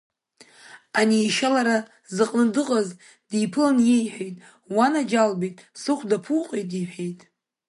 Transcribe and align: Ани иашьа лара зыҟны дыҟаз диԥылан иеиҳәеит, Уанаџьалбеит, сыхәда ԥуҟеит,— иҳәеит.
Ани 0.99 1.17
иашьа 1.21 1.49
лара 1.53 1.77
зыҟны 2.15 2.45
дыҟаз 2.53 2.87
диԥылан 3.29 3.77
иеиҳәеит, 3.87 4.37
Уанаџьалбеит, 4.75 5.57
сыхәда 5.81 6.17
ԥуҟеит,— 6.23 6.69
иҳәеит. 6.81 7.19